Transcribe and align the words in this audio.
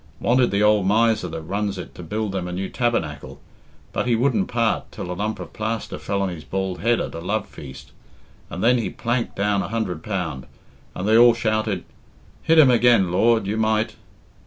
Wanted 0.19 0.49
the 0.49 0.63
ould 0.63 0.87
miser 0.87 1.27
that 1.27 1.41
runs 1.43 1.77
it 1.77 1.93
to 1.93 2.01
build 2.01 2.31
them 2.31 2.47
a 2.47 2.51
new 2.51 2.69
tabernacle, 2.69 3.39
but 3.93 4.07
he 4.07 4.15
wouldn't 4.15 4.47
part 4.47 4.91
till 4.91 5.11
a 5.11 5.13
lump 5.13 5.39
of 5.39 5.53
plaster 5.53 5.99
fell 5.99 6.23
on 6.23 6.29
his 6.29 6.43
bald 6.43 6.79
head 6.79 6.99
at 6.99 7.13
a 7.13 7.19
love 7.21 7.45
feast, 7.45 7.91
and 8.49 8.63
then 8.63 8.79
he 8.79 8.89
planked 8.89 9.35
down 9.35 9.61
a 9.61 9.67
hundred 9.67 10.01
pound, 10.01 10.47
and 10.95 11.07
they 11.07 11.15
all 11.15 11.35
shouted, 11.35 11.83
'Hit 12.41 12.57
him 12.57 12.71
again, 12.71 13.11
Lord 13.11 13.45
you 13.45 13.57
might!'... 13.57 13.95